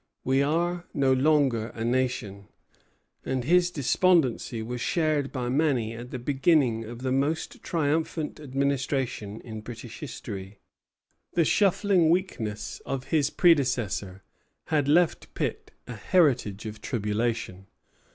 We 0.23 0.41
are 0.41 0.85
no 0.95 1.13
longer 1.13 1.67
a 1.75 1.85
nation." 1.85 2.47
And 3.23 3.43
his 3.43 3.69
despondency 3.69 4.63
was 4.63 4.81
shared 4.81 5.31
by 5.31 5.47
many 5.47 5.93
at 5.93 6.09
the 6.09 6.17
beginning 6.17 6.85
of 6.85 7.03
the 7.03 7.11
most 7.11 7.61
triumphant 7.61 8.39
Administration 8.39 9.39
in 9.41 9.61
British 9.61 9.99
history. 9.99 10.57
The 11.33 11.45
shuffling 11.45 12.09
weakness 12.09 12.81
of 12.83 13.09
his 13.09 13.29
predecessors 13.29 14.21
had 14.69 14.87
left 14.87 15.35
Pitt 15.35 15.69
a 15.85 15.93
heritage 15.93 16.65
of 16.65 16.81
tribulation. 16.81 17.67